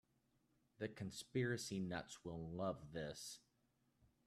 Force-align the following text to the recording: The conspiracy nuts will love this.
The 0.79 0.87
conspiracy 0.87 1.79
nuts 1.79 2.25
will 2.25 2.41
love 2.49 2.91
this. 2.91 3.39